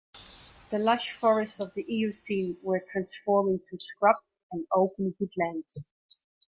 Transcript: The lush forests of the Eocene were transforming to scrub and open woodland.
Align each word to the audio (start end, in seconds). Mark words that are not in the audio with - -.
The 0.71 0.79
lush 0.79 1.11
forests 1.13 1.59
of 1.59 1.75
the 1.75 1.85
Eocene 1.87 2.57
were 2.63 2.83
transforming 2.91 3.59
to 3.69 3.77
scrub 3.77 4.15
and 4.51 4.65
open 4.73 5.15
woodland. 5.19 5.67